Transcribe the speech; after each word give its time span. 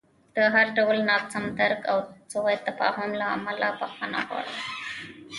د 0.35 0.37
هر 0.53 0.67
ډول 0.77 0.97
ناسم 1.09 1.43
درک 1.59 1.81
او 1.91 1.97
سوء 2.31 2.55
تفاهم 2.67 3.09
له 3.19 3.25
امله 3.35 3.67
بښنه 3.79 4.19
غواړم. 4.27 4.59